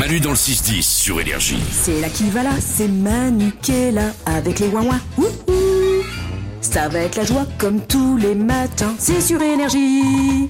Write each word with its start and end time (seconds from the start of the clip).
Manu 0.00 0.18
dans 0.18 0.30
le 0.30 0.36
6-10 0.36 0.80
sur 0.80 1.20
Énergie. 1.20 1.62
C'est 1.72 2.00
là 2.00 2.08
qui 2.08 2.30
va 2.30 2.42
là, 2.42 2.52
c'est 2.58 2.88
Manu 2.88 3.52
qui 3.60 3.72
est 3.72 3.90
là 3.90 4.14
avec 4.24 4.58
les 4.58 4.68
ouin 4.68 4.82
ouin. 4.82 5.00
Ça 6.62 6.88
va 6.88 7.00
être 7.00 7.16
la 7.16 7.24
joie 7.24 7.44
comme 7.58 7.82
tous 7.82 8.16
les 8.16 8.34
matins, 8.34 8.94
c'est 8.98 9.20
sur 9.20 9.42
énergie. 9.42 10.48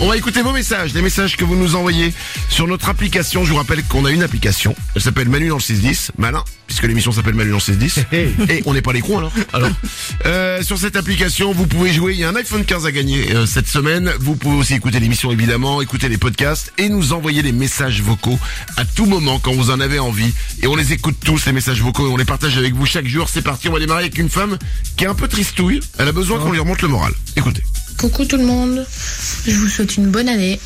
On 0.00 0.08
va 0.08 0.16
écouter 0.16 0.42
vos 0.42 0.52
messages, 0.52 0.94
les 0.94 1.02
messages 1.02 1.36
que 1.36 1.44
vous 1.44 1.56
nous 1.56 1.76
envoyez 1.76 2.12
sur 2.48 2.66
notre 2.66 2.88
application. 2.88 3.44
Je 3.44 3.50
vous 3.50 3.56
rappelle 3.56 3.82
qu'on 3.84 4.04
a 4.04 4.10
une 4.10 4.22
application. 4.22 4.74
Elle 4.94 5.02
s'appelle 5.02 5.28
Manu 5.28 5.48
dans 5.48 5.56
le 5.56 5.60
610. 5.60 6.12
Malin, 6.18 6.42
puisque 6.66 6.84
l'émission 6.84 7.12
s'appelle 7.12 7.34
Manu 7.34 7.50
dans 7.50 7.56
le 7.56 7.62
610. 7.62 8.04
Et 8.12 8.62
on 8.66 8.74
n'est 8.74 8.82
pas 8.82 8.92
les 8.92 9.00
cons 9.00 9.18
alors. 9.18 9.32
alors 9.52 9.70
euh, 10.26 10.62
sur 10.62 10.78
cette 10.78 10.96
application, 10.96 11.52
vous 11.52 11.66
pouvez 11.66 11.92
jouer. 11.92 12.14
Il 12.14 12.20
y 12.20 12.24
a 12.24 12.28
un 12.28 12.36
iPhone 12.36 12.64
15 12.64 12.86
à 12.86 12.92
gagner 12.92 13.34
euh, 13.34 13.46
cette 13.46 13.68
semaine. 13.68 14.10
Vous 14.20 14.36
pouvez 14.36 14.56
aussi 14.56 14.74
écouter 14.74 15.00
l'émission 15.00 15.30
évidemment, 15.30 15.82
écouter 15.82 16.08
les 16.08 16.18
podcasts 16.18 16.72
et 16.78 16.88
nous 16.88 17.12
envoyer 17.12 17.42
des 17.42 17.52
messages 17.52 18.02
vocaux 18.02 18.38
à 18.76 18.84
tout 18.84 19.06
moment 19.06 19.38
quand 19.38 19.52
vous 19.52 19.70
en 19.70 19.80
avez 19.80 19.98
envie. 19.98 20.32
Et 20.62 20.66
on 20.66 20.76
les 20.76 20.92
écoute 20.92 21.16
tous, 21.22 21.46
les 21.46 21.52
messages 21.52 21.82
vocaux, 21.82 22.08
et 22.08 22.10
on 22.10 22.16
les 22.16 22.24
partage 22.24 22.56
avec 22.56 22.74
vous 22.74 22.86
chaque 22.86 23.06
jour. 23.06 23.28
C'est 23.28 23.42
parti, 23.42 23.68
on 23.68 23.72
va 23.72 23.80
démarrer 23.80 24.04
avec 24.04 24.18
une 24.18 24.30
femme 24.30 24.58
qui 24.96 25.04
est 25.04 25.08
un 25.08 25.14
peu 25.14 25.28
tristouille. 25.28 25.80
Elle 25.98 26.08
a 26.08 26.12
besoin 26.12 26.38
qu'on 26.38 26.52
lui 26.52 26.60
remonte 26.60 26.82
le 26.82 26.88
moral. 26.88 27.12
Écoutez. 27.36 27.62
Coucou 27.98 28.24
tout 28.24 28.36
le 28.36 28.44
monde, 28.44 28.84
je 29.46 29.54
vous 29.54 29.68
souhaite 29.74 29.96
une 29.96 30.10
bonne 30.10 30.28
année. 30.28 30.60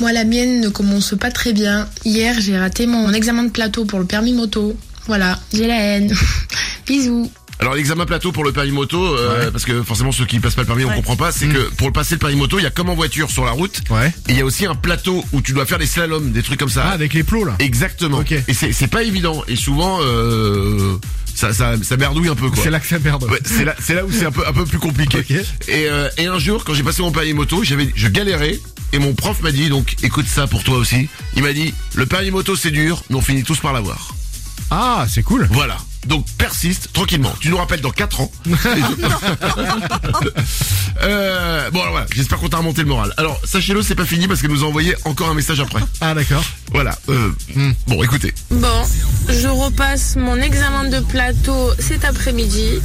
Moi 0.00 0.12
la 0.12 0.24
mienne 0.24 0.60
ne 0.60 0.68
commence 0.68 1.14
pas 1.18 1.30
très 1.30 1.52
bien. 1.52 1.88
Hier 2.04 2.34
j'ai 2.40 2.58
raté 2.58 2.86
mon 2.86 3.12
examen 3.12 3.44
de 3.44 3.50
plateau 3.50 3.84
pour 3.84 3.98
le 3.98 4.04
permis 4.04 4.32
moto. 4.32 4.76
Voilà, 5.06 5.38
j'ai 5.54 5.66
la 5.66 5.76
haine. 5.80 6.14
Bisous. 6.86 7.30
Alors 7.60 7.74
l'examen 7.74 8.06
plateau 8.06 8.30
pour 8.30 8.44
le 8.44 8.52
permis 8.52 8.70
moto, 8.70 9.02
euh, 9.16 9.50
parce 9.50 9.64
que 9.64 9.82
forcément 9.82 10.12
ceux 10.12 10.26
qui 10.26 10.38
passent 10.38 10.54
pas 10.54 10.62
le 10.62 10.68
permis 10.68 10.84
on 10.84 10.90
comprend 10.94 11.16
pas, 11.16 11.32
c'est 11.32 11.48
que 11.48 11.68
pour 11.74 11.88
le 11.88 11.92
passer 11.92 12.14
le 12.14 12.20
permis 12.20 12.36
moto, 12.36 12.58
il 12.60 12.62
y 12.62 12.66
a 12.66 12.70
comme 12.70 12.88
en 12.88 12.94
voiture 12.94 13.30
sur 13.32 13.44
la 13.44 13.50
route, 13.50 13.80
Ouais. 13.90 14.12
et 14.28 14.32
il 14.32 14.36
y 14.38 14.40
a 14.40 14.44
aussi 14.44 14.64
un 14.64 14.76
plateau 14.76 15.24
où 15.32 15.40
tu 15.40 15.54
dois 15.54 15.66
faire 15.66 15.78
des 15.78 15.86
slaloms, 15.86 16.30
des 16.30 16.44
trucs 16.44 16.60
comme 16.60 16.68
ça. 16.68 16.84
Ah, 16.86 16.92
avec 16.92 17.14
les 17.14 17.24
plots 17.24 17.44
là. 17.44 17.56
Exactement. 17.58 18.18
Ok. 18.18 18.30
Et 18.30 18.54
c'est 18.54 18.70
c'est 18.72 18.86
pas 18.86 19.02
évident. 19.02 19.42
Et 19.48 19.56
souvent 19.56 19.98
euh, 20.02 20.98
ça, 21.38 21.52
ça 21.52 21.74
ça 21.80 21.96
merdouille 21.96 22.28
un 22.28 22.34
peu 22.34 22.50
quoi. 22.50 22.60
C'est 22.62 22.70
là 22.70 22.80
que 22.80 22.86
ça 22.86 22.98
merde. 22.98 23.24
Ouais, 23.30 23.38
c'est 23.44 23.64
là, 23.64 23.76
c'est 23.80 23.94
là 23.94 24.04
où 24.04 24.10
c'est 24.10 24.26
un 24.26 24.32
peu, 24.32 24.44
un 24.46 24.52
peu 24.52 24.64
plus 24.64 24.80
compliqué. 24.80 25.18
Et, 25.68 25.86
euh, 25.88 26.08
et 26.18 26.26
un 26.26 26.38
jour, 26.40 26.64
quand 26.64 26.74
j'ai 26.74 26.82
passé 26.82 27.00
mon 27.02 27.12
permis 27.12 27.32
moto, 27.32 27.62
j'avais, 27.62 27.88
je 27.94 28.08
galérais. 28.08 28.58
Et 28.92 28.98
mon 28.98 29.14
prof 29.14 29.40
m'a 29.42 29.52
dit, 29.52 29.68
donc, 29.68 29.96
écoute 30.02 30.26
ça 30.26 30.46
pour 30.48 30.64
toi 30.64 30.78
aussi. 30.78 31.08
Il 31.36 31.42
m'a 31.44 31.52
dit, 31.52 31.72
le 31.94 32.06
permis 32.06 32.32
moto 32.32 32.56
c'est 32.56 32.72
dur, 32.72 33.04
mais 33.08 33.16
on 33.16 33.20
finit 33.20 33.44
tous 33.44 33.58
par 33.58 33.72
l'avoir. 33.72 34.14
Ah, 34.70 35.06
c'est 35.08 35.22
cool. 35.22 35.48
Voilà. 35.50 35.76
Donc 36.06 36.26
persiste 36.38 36.92
tranquillement. 36.92 37.34
Tu 37.40 37.50
nous 37.50 37.56
rappelles 37.56 37.80
dans 37.80 37.90
4 37.90 38.20
ans. 38.20 38.30
euh, 41.02 41.70
bon 41.70 41.80
alors 41.80 41.92
voilà, 41.92 42.06
j'espère 42.14 42.38
qu'on 42.38 42.48
t'a 42.48 42.58
remonté 42.58 42.82
le 42.82 42.88
moral. 42.88 43.12
Alors 43.16 43.40
sachez-le, 43.44 43.82
c'est 43.82 43.94
pas 43.94 44.04
fini 44.04 44.28
parce 44.28 44.40
qu'elle 44.40 44.50
nous 44.50 44.64
a 44.64 44.66
envoyé 44.66 44.94
encore 45.04 45.28
un 45.28 45.34
message 45.34 45.60
après. 45.60 45.80
Ah, 46.00 46.14
d'accord. 46.14 46.42
Voilà. 46.72 46.96
Euh, 47.08 47.30
Bon, 47.86 48.02
écoutez. 48.02 48.32
Bon, 48.50 48.86
je 49.28 49.48
repasse 49.48 50.16
mon 50.16 50.36
examen 50.36 50.84
de 50.88 51.00
plateau 51.00 51.72
cet 51.78 52.04
après-midi 52.04 52.80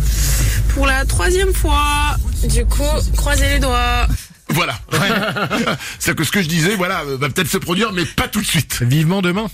pour 0.73 0.85
la 0.87 1.05
troisième 1.05 1.53
fois. 1.53 2.17
Du 2.49 2.65
coup, 2.65 2.83
croisez 3.15 3.47
les 3.47 3.59
doigts. 3.59 4.07
Voilà. 4.49 4.77
C'est 5.99 6.15
que 6.15 6.23
ce 6.23 6.31
que 6.31 6.41
je 6.41 6.47
disais, 6.47 6.75
voilà, 6.75 7.01
euh, 7.01 7.17
va 7.17 7.29
peut-être 7.29 7.49
se 7.49 7.57
produire, 7.57 7.91
mais 7.93 8.05
pas 8.05 8.27
tout 8.27 8.41
de 8.41 8.45
suite. 8.45 8.81
Vivement 8.83 9.21
demain. 9.21 9.47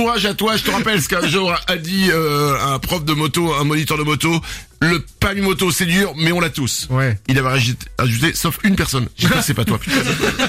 Courage 0.00 0.24
à 0.24 0.32
toi. 0.32 0.56
Je 0.56 0.62
te 0.62 0.70
rappelle 0.70 1.02
ce 1.02 1.10
qu'un 1.10 1.26
jour 1.26 1.54
a 1.66 1.76
dit 1.76 2.08
euh, 2.10 2.56
un 2.58 2.78
prof 2.78 3.04
de 3.04 3.12
moto, 3.12 3.52
un 3.52 3.64
moniteur 3.64 3.98
de 3.98 4.02
moto. 4.02 4.40
Le 4.80 4.98
permis 5.20 5.42
moto, 5.42 5.70
c'est 5.70 5.84
dur, 5.84 6.14
mais 6.16 6.32
on 6.32 6.40
l'a 6.40 6.48
tous. 6.48 6.88
Ouais. 6.88 7.18
Il 7.28 7.38
avait 7.38 7.50
ajouté, 7.98 8.32
sauf 8.32 8.58
une 8.64 8.76
personne. 8.76 9.08
J'espère 9.18 9.40
que 9.40 9.44
c'est 9.44 9.52
pas 9.52 9.66
toi. 9.66 9.76
putain. 9.78 9.96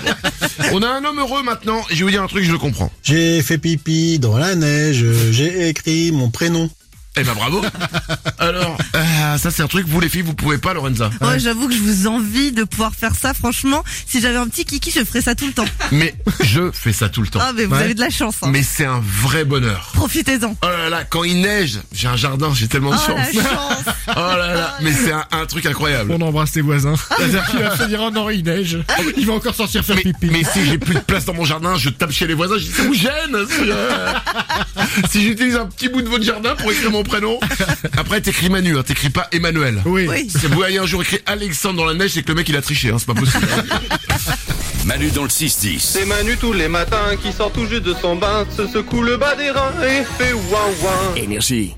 On 0.71 0.81
a 0.81 0.87
un 0.87 1.03
homme 1.03 1.19
heureux 1.19 1.43
maintenant, 1.43 1.81
et 1.89 1.95
je 1.95 1.99
vais 1.99 2.03
vous 2.05 2.11
dire 2.11 2.23
un 2.23 2.27
truc, 2.27 2.45
je 2.45 2.51
le 2.53 2.59
comprends. 2.59 2.89
J'ai 3.03 3.41
fait 3.41 3.57
pipi 3.57 4.19
dans 4.19 4.37
la 4.37 4.55
neige, 4.55 5.03
j'ai 5.31 5.67
écrit 5.67 6.13
mon 6.13 6.29
prénom. 6.29 6.69
Eh 7.17 7.23
ben 7.23 7.33
bravo. 7.33 7.61
Alors, 8.39 8.77
euh, 8.95 9.37
ça 9.37 9.51
c'est 9.51 9.61
un 9.61 9.67
truc, 9.67 9.85
vous 9.85 9.99
les 9.99 10.07
filles, 10.07 10.21
vous 10.21 10.33
pouvez 10.33 10.57
pas, 10.57 10.73
Lorenza. 10.73 11.09
Ouais, 11.19 11.39
j'avoue 11.39 11.67
que 11.67 11.73
je 11.73 11.79
vous 11.81 12.07
envie 12.07 12.53
de 12.53 12.63
pouvoir 12.63 12.93
faire 12.95 13.15
ça. 13.15 13.33
Franchement, 13.33 13.83
si 14.07 14.21
j'avais 14.21 14.37
un 14.37 14.47
petit 14.47 14.63
kiki, 14.63 14.91
je 14.91 15.03
ferais 15.03 15.21
ça 15.21 15.35
tout 15.35 15.45
le 15.45 15.51
temps. 15.51 15.65
Mais 15.91 16.15
je 16.43 16.71
fais 16.71 16.93
ça 16.93 17.09
tout 17.09 17.21
le 17.21 17.27
temps. 17.27 17.39
Ah, 17.41 17.51
mais 17.53 17.65
vous 17.65 17.75
Ouais. 17.75 17.83
avez 17.83 17.93
de 17.95 17.99
la 17.99 18.09
chance. 18.09 18.35
Hein. 18.41 18.47
Mais 18.51 18.63
c'est 18.63 18.85
un 18.85 19.01
vrai 19.05 19.43
bonheur. 19.43 19.91
Profitez-en. 19.93 20.55
Oh 20.63 20.67
là 20.67 20.89
là, 20.89 21.03
quand 21.03 21.23
il 21.25 21.41
neige, 21.41 21.79
j'ai 21.93 22.07
un 22.07 22.15
jardin, 22.15 22.53
j'ai 22.53 22.67
tellement 22.69 22.91
de 22.91 22.95
Oh 22.97 23.13
la 23.17 23.23
chance. 23.25 23.33
chance. 23.33 23.95
Oh 24.07 24.19
là 24.19 24.53
là, 24.55 24.77
mais 24.81 24.91
c'est 24.93 25.11
un, 25.11 25.25
un 25.31 25.45
truc 25.45 25.65
incroyable. 25.65 26.11
On 26.11 26.21
embrasse 26.21 26.51
tes 26.51 26.61
voisins. 26.61 26.95
C'est-à-dire 27.17 27.45
qu'il 27.45 27.59
va 27.59 27.77
se 27.77 27.83
dire, 27.83 27.99
oh 28.01 28.09
non, 28.11 28.29
il 28.29 28.43
neige. 28.43 28.77
Il 29.17 29.25
va 29.25 29.33
encore 29.33 29.55
sortir 29.55 29.83
faire 29.85 29.95
Mais, 29.95 30.01
pipi. 30.01 30.29
mais 30.31 30.43
si 30.43 30.65
j'ai 30.65 30.77
plus 30.77 30.95
de 30.95 30.99
place 30.99 31.25
dans 31.25 31.33
mon 31.33 31.45
jardin, 31.45 31.75
je 31.77 31.89
tape 31.89 32.11
chez 32.11 32.27
les 32.27 32.33
voisins, 32.33 32.55
je 32.57 32.63
dis 32.65 32.71
ça 32.71 32.83
vous 32.83 32.93
gêne 32.93 33.37
si, 33.49 33.61
euh, 33.69 34.13
si 35.09 35.23
j'utilise 35.23 35.55
un 35.55 35.65
petit 35.67 35.87
bout 35.89 36.01
de 36.01 36.09
votre 36.09 36.23
jardin 36.23 36.55
pour 36.55 36.71
écrire 36.71 36.91
mon 36.91 37.00
prénom. 37.03 37.39
Après 37.97 38.21
t'écris 38.21 38.49
Manu, 38.49 38.77
hein, 38.77 38.83
t'écris 38.83 39.09
pas 39.09 39.27
Emmanuel. 39.31 39.81
Oui. 39.85 40.07
Oui. 40.09 40.29
Si 40.29 40.47
vous 40.47 40.55
voyez 40.55 40.79
un 40.79 40.85
jour 40.85 41.01
écrit 41.01 41.19
Alexandre 41.25 41.77
dans 41.77 41.85
la 41.85 41.93
neige, 41.93 42.11
c'est 42.11 42.23
que 42.23 42.29
le 42.29 42.35
mec 42.35 42.49
il 42.49 42.57
a 42.57 42.61
triché, 42.61 42.89
hein, 42.89 42.97
c'est 42.99 43.07
pas 43.07 43.13
possible. 43.13 43.47
Manu 44.85 45.11
dans 45.11 45.23
le 45.23 45.29
6-10. 45.29 45.79
C'est 45.79 46.05
Manu 46.05 46.37
tous 46.37 46.53
les 46.53 46.67
matins 46.67 47.15
qui 47.21 47.31
sort 47.31 47.51
tout 47.51 47.67
juste 47.67 47.83
de 47.83 47.93
son 47.93 48.15
bain, 48.15 48.45
se 48.55 48.67
secoue 48.67 49.03
le 49.03 49.17
bas 49.17 49.35
des 49.35 49.51
reins 49.51 49.73
et 49.83 50.03
fait 50.17 50.33
ouin 50.33 50.67
ouin. 50.81 51.15
Énergie. 51.15 51.75